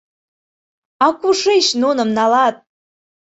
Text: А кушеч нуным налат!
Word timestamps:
А 1.05 1.07
кушеч 1.19 1.65
нуным 1.81 2.09
налат! 2.17 2.55